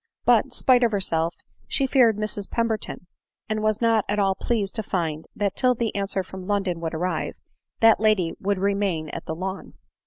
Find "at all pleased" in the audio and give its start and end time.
4.09-4.73